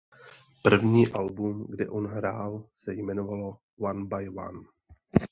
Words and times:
První 0.63 1.07
album 1.07 1.65
kde 1.69 1.89
on 1.89 2.07
hrál 2.07 2.63
se 2.77 2.93
jmenovalo 2.93 3.57
One 3.79 4.03
by 4.05 4.29
One. 4.29 4.61